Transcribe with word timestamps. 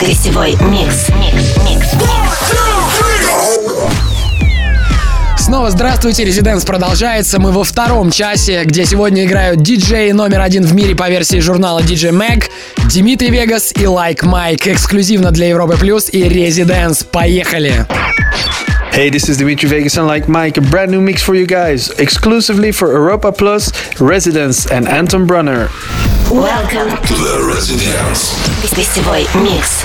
Гостевой 0.00 0.56
микс. 0.60 1.08
Снова 5.36 5.70
здравствуйте, 5.70 6.24
Резиденс 6.24 6.64
продолжается. 6.64 7.40
Мы 7.40 7.50
во 7.50 7.64
втором 7.64 8.12
часе, 8.12 8.62
где 8.62 8.84
сегодня 8.84 9.24
играют 9.24 9.60
диджеи 9.60 10.12
номер 10.12 10.40
один 10.40 10.62
в 10.62 10.72
мире 10.72 10.94
по 10.94 11.10
версии 11.10 11.40
журнала 11.40 11.80
DJ 11.80 12.12
Mag, 12.12 12.44
Дмитрий 12.88 13.30
Вегас 13.30 13.72
и 13.74 13.88
Лайк 13.88 14.22
like 14.22 14.28
Майк. 14.28 14.68
Эксклюзивно 14.68 15.32
для 15.32 15.48
Европы 15.48 15.76
Плюс 15.76 16.08
и 16.12 16.22
Резиденс. 16.22 17.02
Поехали! 17.02 17.86
Hey, 18.92 19.10
this 19.10 19.28
is 19.28 19.36
Dimitri 19.36 19.68
Vegas 19.68 19.96
and 19.98 20.06
Like 20.06 20.28
Mike, 20.28 20.58
a 20.58 20.62
brand 20.62 20.92
new 20.92 21.00
mix 21.00 21.22
for 21.22 21.34
you 21.34 21.44
guys, 21.44 21.90
exclusively 21.98 22.70
for 22.70 22.92
Europa 22.92 23.32
Plus, 23.32 23.72
Residence 23.98 24.70
and 24.70 24.86
Anton 24.86 25.26
Brunner. 25.26 25.70
Welcome 26.30 26.88
to 27.06 27.14
the 27.14 27.46
Residence. 27.46 28.34
This 28.74 28.98
boy 29.04 29.24
Mix. 29.44 29.84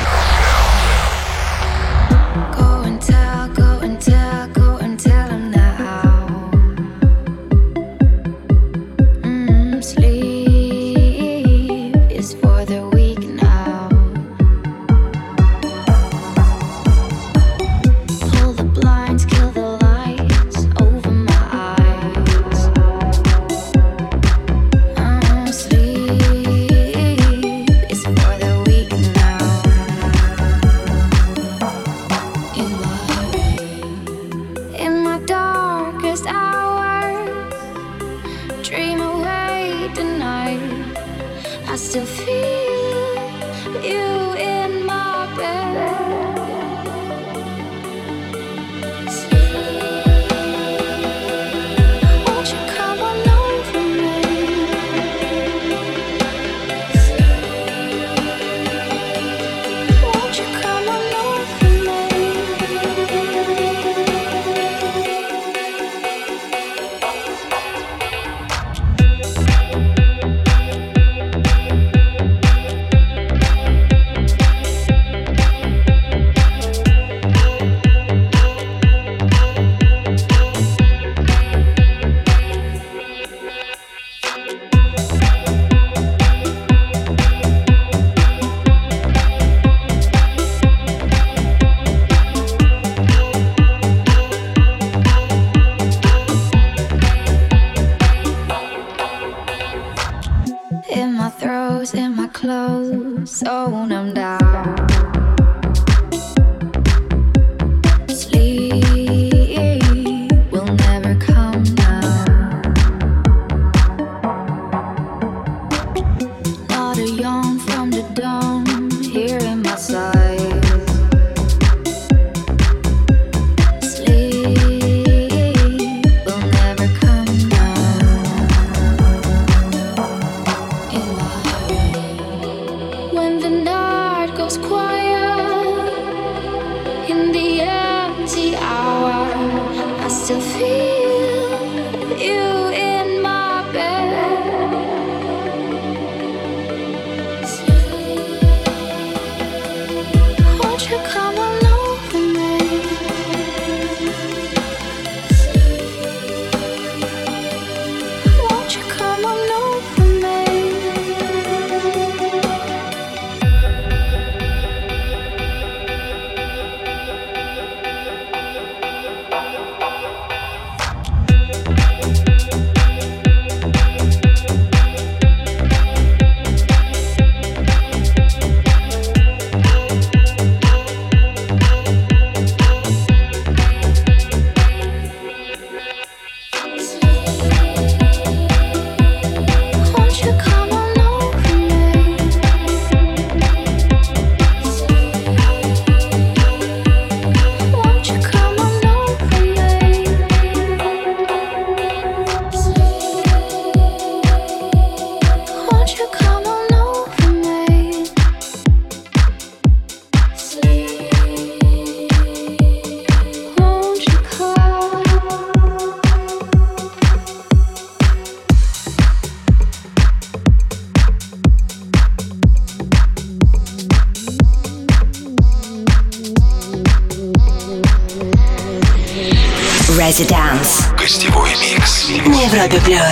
de 232.72 233.11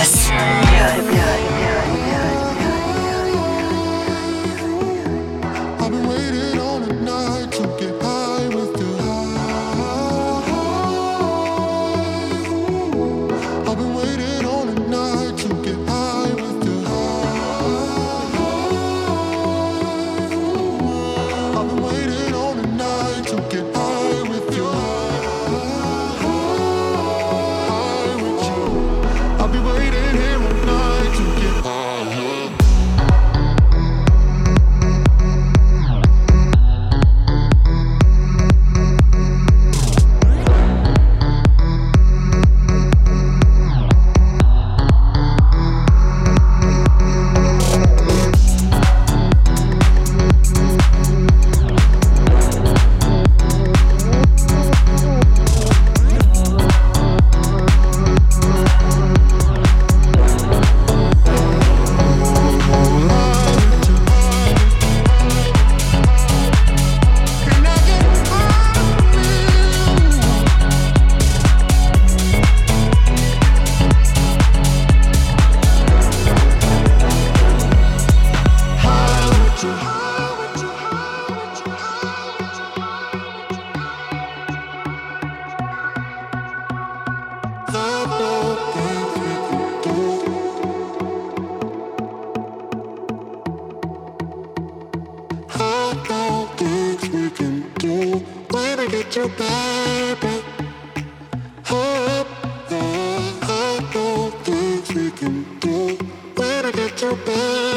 to 107.00 107.16
be. 107.24 107.69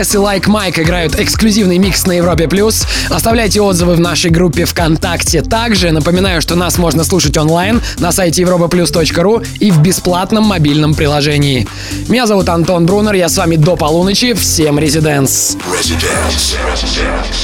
Вегас 0.00 0.14
и 0.14 0.18
Лайк 0.18 0.48
Майк 0.48 0.78
играют 0.78 1.20
эксклюзивный 1.20 1.76
микс 1.76 2.06
на 2.06 2.12
Европе+. 2.12 2.48
плюс. 2.48 2.86
Оставляйте 3.10 3.60
отзывы 3.60 3.96
в 3.96 4.00
нашей 4.00 4.30
группе 4.30 4.64
ВКонтакте. 4.64 5.42
Также 5.42 5.90
напоминаю, 5.90 6.40
что 6.40 6.54
нас 6.54 6.78
можно 6.78 7.04
слушать 7.04 7.36
онлайн 7.36 7.82
на 7.98 8.10
сайте 8.10 8.42
europaplus.ru 8.42 9.46
и 9.58 9.70
в 9.70 9.82
бесплатном 9.82 10.44
мобильном 10.44 10.94
приложении. 10.94 11.68
Меня 12.08 12.26
зовут 12.26 12.48
Антон 12.48 12.86
Брунер, 12.86 13.12
я 13.12 13.28
с 13.28 13.36
вами 13.36 13.56
до 13.56 13.76
полуночи. 13.76 14.32
Всем 14.32 14.78
резиденс! 14.78 15.58
Residence. 15.70 16.56
Residence. 16.66 17.39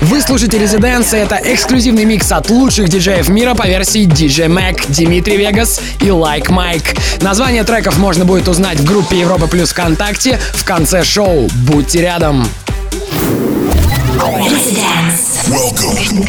Вы 0.00 0.22
слушаете 0.22 0.58
Резиденс, 0.58 1.12
это 1.12 1.38
эксклюзивный 1.44 2.06
микс 2.06 2.32
от 2.32 2.48
лучших 2.48 2.88
диджеев 2.88 3.28
мира 3.28 3.54
по 3.54 3.66
версии 3.66 4.06
DJ 4.06 4.46
Mac, 4.46 4.86
Дмитрий 4.88 5.36
Вегас 5.36 5.80
и 6.00 6.06
Like 6.06 6.46
Mike. 6.46 6.98
Название 7.22 7.64
треков 7.64 7.98
можно 7.98 8.24
будет 8.24 8.48
узнать 8.48 8.78
в 8.78 8.84
группе 8.84 9.20
Европа 9.20 9.48
Плюс 9.48 9.70
ВКонтакте 9.70 10.40
в 10.54 10.64
конце 10.64 11.04
шоу. 11.04 11.48
Будьте 11.66 12.00
рядом! 12.00 12.48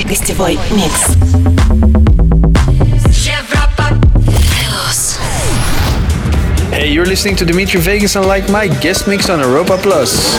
Гостевой 0.05 0.60
микс. 0.71 1.15
Hey, 6.71 6.88
you're 6.91 7.05
listening 7.05 7.36
to 7.38 7.45
Dimitri 7.45 7.79
Vegas 7.79 8.15
and 8.15 8.25
Like 8.25 8.49
Mike 8.49 8.82
guest 8.82 9.08
mix 9.08 9.29
on 9.29 9.39
Europa 9.39 9.77
Plus. 9.77 10.38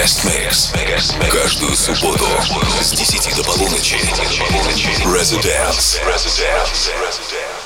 Guest 0.00 0.24
Mix. 0.24 0.72
Каждую 1.30 1.76
субботу 1.76 2.24
с 2.80 2.92
10 2.92 3.36
до 3.36 3.44
полуночи. 3.44 3.96
Residence. 5.04 6.00
Residence. 6.06 6.88
They 7.30 7.59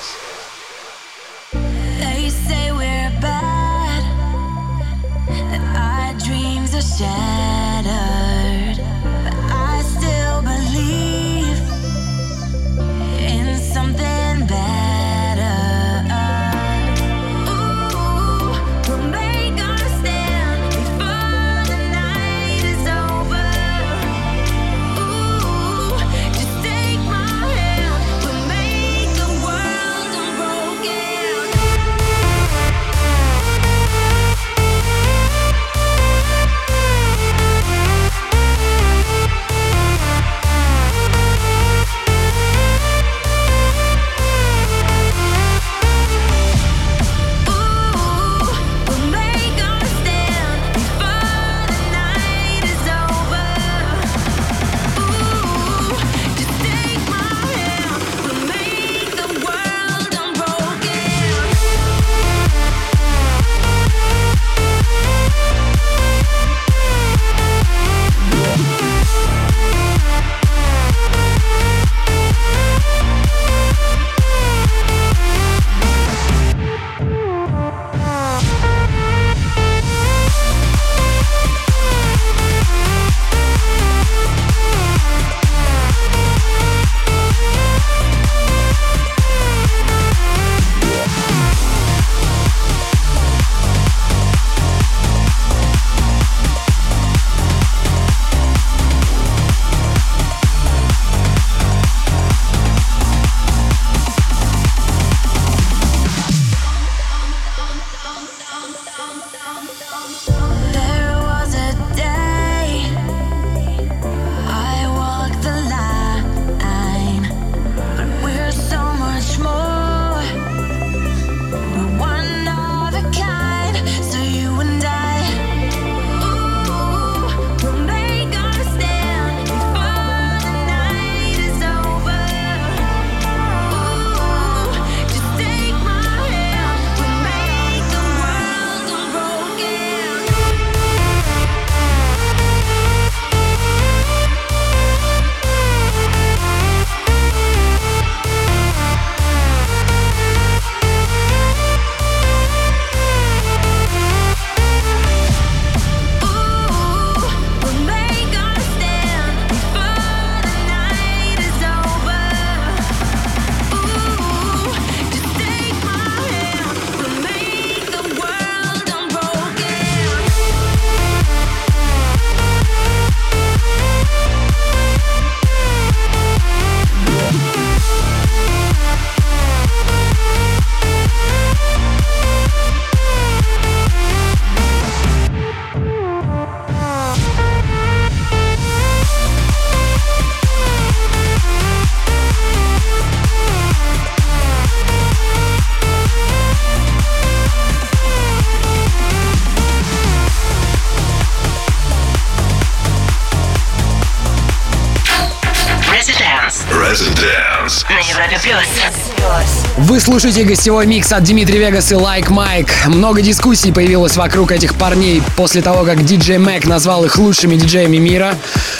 Вы 209.95 210.01
слушаете 210.01 210.43
гостевой 210.43 210.87
микс 210.87 211.13
от 211.13 211.23
Дмитрия 211.23 211.59
Вегас 211.59 211.93
и 211.93 211.95
Like 211.95 212.27
Mike. 212.27 212.69
Много 212.89 213.23
дискуссий 213.23 213.71
появилось 213.71 214.17
вокруг 214.17 214.51
этих 214.51 214.75
парней 214.75 215.23
после 215.37 215.63
того, 215.63 215.85
как 215.85 216.05
диджей 216.05 216.39
Мэг 216.39 216.67
назвал 216.67 217.05
их 217.05 217.17
лучшими 217.17 217.55
диджеями 217.55 217.99
мира. 217.99 218.35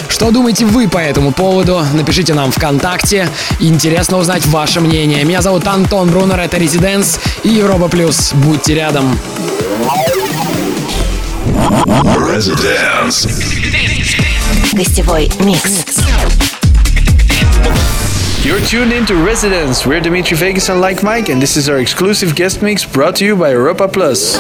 Что 0.09 0.33
думаете 0.33 0.67
вы 0.67 0.89
по 0.89 0.99
этому 0.99 1.31
поводу? 1.31 1.87
Напишите 1.93 2.35
нам 2.35 2.51
ВКонтакте. 2.51 3.29
Интересно 3.61 4.19
узнать 4.19 4.45
ваше 4.47 4.81
мнение. 4.81 5.23
Меня 5.23 5.41
зовут 5.41 5.69
Антон 5.69 6.11
Брунер, 6.11 6.41
это 6.41 6.59
Резиденс 6.59 7.21
и 7.45 7.51
Европа 7.51 7.87
Плюс. 7.87 8.33
Будьте 8.33 8.75
рядом. 8.75 9.17
Гостевой 14.73 15.31
микс. 15.39 16.14
You're 18.45 18.61
tuned 18.61 18.93
into 18.93 19.15
Residence. 19.25 19.87
We're 19.87 20.01
Dimitri 20.01 20.37
Vegas 20.37 20.69
and 20.69 20.79
Like 20.79 21.03
Mike, 21.03 21.31
and 21.31 21.41
this 21.41 21.57
is 21.57 21.71
our 21.71 21.79
exclusive 21.79 22.35
guest 22.35 22.61
mix 22.61 22.85
brought 22.85 23.17
to 23.17 23.25
you 23.25 23.35
by 23.37 23.53
Europa 23.53 23.89
Plus. 23.89 24.37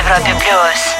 Европе 0.00 0.34
плюс. 0.34 0.99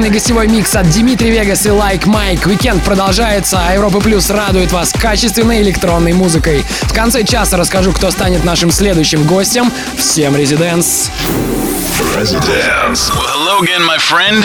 Эксклюзивный 0.00 0.18
гостевой 0.18 0.48
микс 0.48 0.74
от 0.74 0.88
Dimitri 0.88 1.30
Vegas 1.30 1.66
и 1.66 1.70
Like 1.70 2.04
Mike. 2.04 2.46
Уикенд 2.46 2.82
продолжается, 2.82 3.60
а 3.62 3.74
Европа 3.74 4.00
Плюс 4.00 4.30
радует 4.30 4.72
вас 4.72 4.92
качественной 4.92 5.60
электронной 5.60 6.14
музыкой. 6.14 6.64
В 6.84 6.94
конце 6.94 7.22
часа 7.22 7.58
расскажу, 7.58 7.92
кто 7.92 8.10
станет 8.10 8.42
нашим 8.42 8.70
следующим 8.70 9.24
гостем. 9.24 9.70
Всем 9.98 10.34
Residence! 10.36 11.10
Residence. 12.16 13.10
Hello 13.10 13.60
again, 13.60 13.82
my 13.82 13.98
friend. 13.98 14.42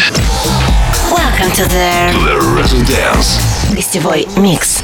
Welcome 1.10 1.52
to 1.54 1.64
the, 1.70 2.12
the 2.26 2.38
Residence. 2.54 3.40
Гостевой 3.74 4.28
микс. 4.36 4.84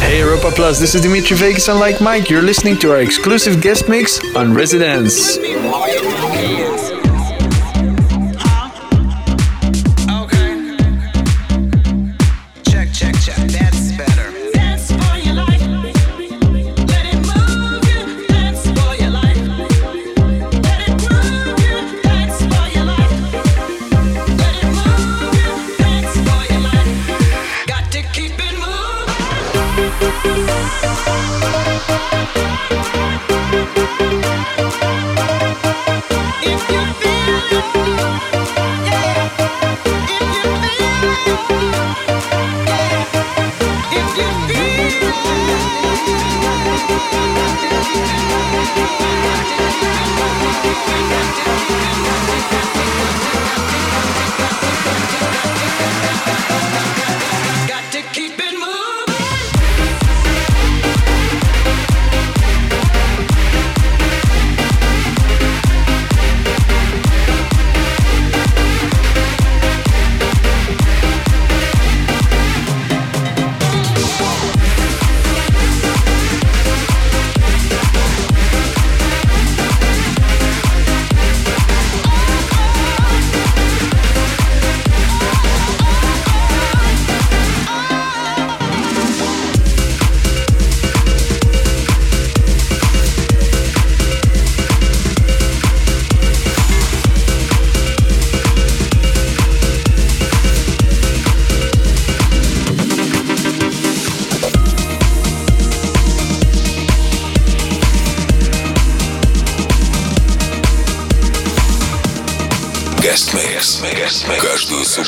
Hey 0.00 0.20
Europa 0.20 0.52
Plus, 0.52 0.78
this 0.78 0.94
is 0.94 1.02
Dimitri 1.02 1.36
Vegas 1.36 1.68
and 1.68 1.80
Like 1.80 2.00
Mike, 2.00 2.30
you're 2.30 2.42
listening 2.42 2.78
to 2.78 2.92
our 2.92 3.00
exclusive 3.00 3.60
guest 3.60 3.88
mix 3.88 4.20
on 4.36 4.54
Residence. 4.54 5.38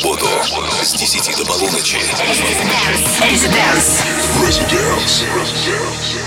субботу 0.04 0.26
с 0.82 0.92
10 0.92 1.34
до 1.38 1.46
полуночи. 1.46 1.96
Residence. 3.20 3.22
Residence. 3.22 4.04
Residence. 5.40 6.23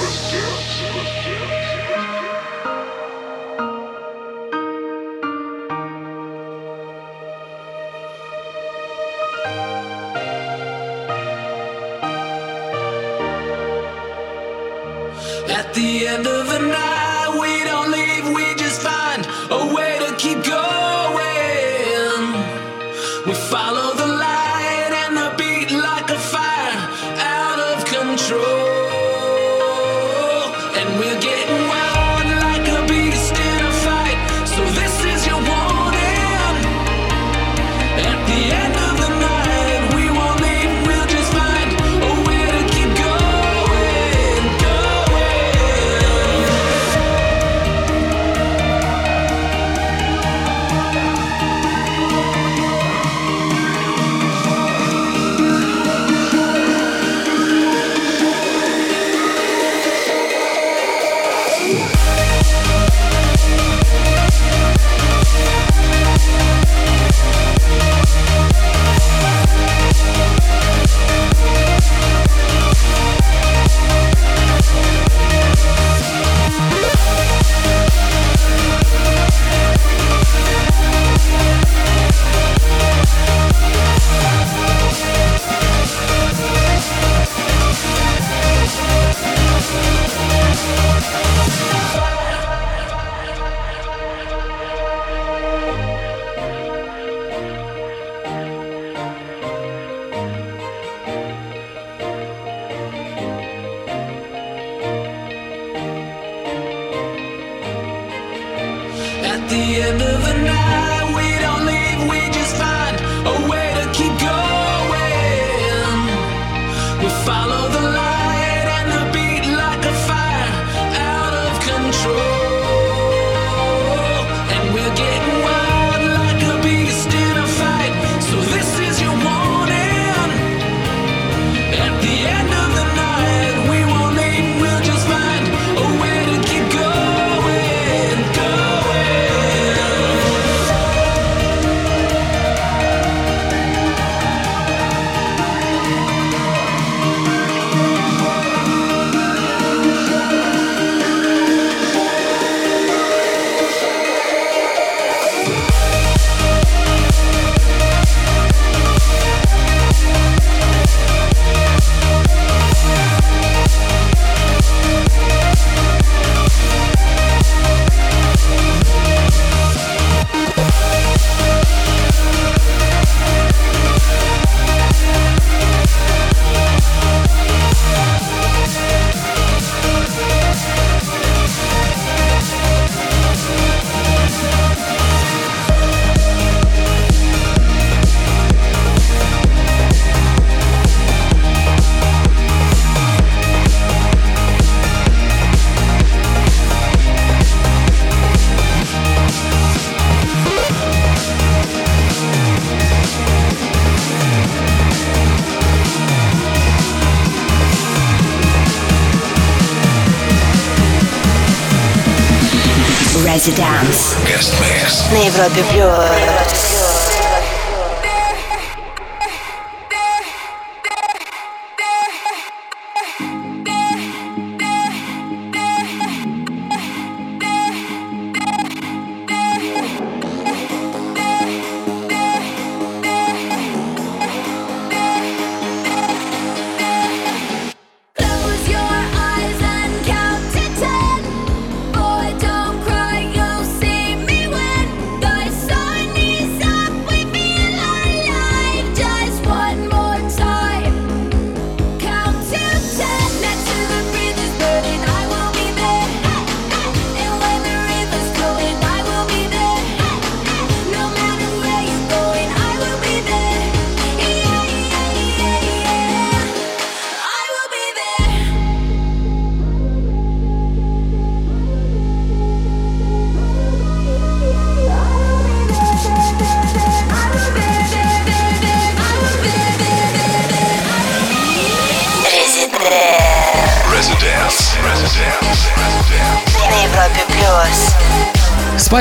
Mix. 215.49 215.73
на 215.77 215.96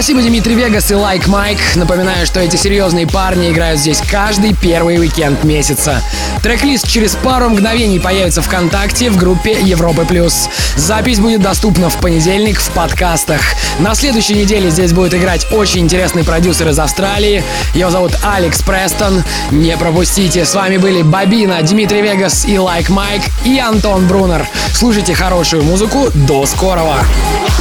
Спасибо, 0.07 0.23
Dimitri 0.23 0.55
Vegas 0.55 0.89
и 0.93 0.95
Like 0.95 1.27
Mike. 1.27 1.59
Напоминаю, 1.75 2.27
что 2.27 2.39
эти 2.39 2.55
серьезные 2.55 3.09
парни 3.09 3.51
играют 3.51 3.81
здесь 3.81 4.01
каждый 4.09 4.55
первый 4.55 5.01
уикенд 5.01 5.43
месяца. 5.43 6.01
Трек-лист 6.45 6.87
через 6.87 7.17
пару 7.17 7.49
мгновений 7.49 7.99
появится 7.99 8.41
ВКонтакте 8.41 9.11
в 9.11 9.17
группе 9.17 9.59
Европы 9.61 10.05
Плюс. 10.05 10.49
Запись 10.77 11.19
будет 11.19 11.43
доступна 11.43 11.91
в 11.91 11.97
понедельник 11.97 12.61
в 12.61 12.71
подкастах. 12.71 13.41
На 13.81 13.97
следующей 13.97 14.37
неделе 14.37 14.71
здесь 14.71 14.93
будет 14.93 15.13
играть 15.13 15.45
очень 15.51 15.81
интересный 15.81 16.23
продюсер 16.23 16.69
из 16.69 16.79
Австралии. 16.79 17.43
Его 17.75 17.91
зовут 17.91 18.13
Алекс 18.23 18.63
Престон. 18.63 19.25
Не 19.51 19.77
пропустите. 19.77 20.45
С 20.45 20.55
вами 20.55 20.77
были 20.77 21.03
Бабина, 21.03 21.61
Dimitri 21.63 22.03
Vegas 22.03 22.47
и 22.47 22.57
Like 22.61 22.91
Mike 22.91 23.23
и 23.45 23.59
Антон 23.59 24.07
Брунер. 24.07 24.47
Слушайте 24.73 25.17
хорошую 25.17 25.65
музыку. 25.65 26.11
До 26.15 26.47
скорого. 26.47 26.95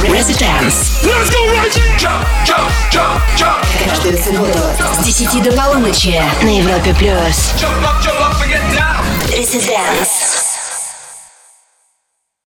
Residence. 0.02 0.92
Каждую 3.88 4.18
субботу 4.22 4.58
с 4.94 5.04
10 5.04 5.42
до 5.42 5.52
полуночи 5.52 6.22
на 6.42 6.58
Европе 6.58 6.94
плюс. 6.94 7.54
Residence. 9.30 10.15